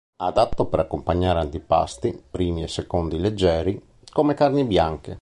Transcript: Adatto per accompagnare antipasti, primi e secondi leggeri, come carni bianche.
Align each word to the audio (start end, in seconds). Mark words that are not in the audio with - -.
Adatto 0.17 0.65
per 0.65 0.79
accompagnare 0.79 1.37
antipasti, 1.41 2.19
primi 2.27 2.63
e 2.63 2.67
secondi 2.67 3.19
leggeri, 3.19 3.79
come 4.11 4.33
carni 4.33 4.63
bianche. 4.63 5.09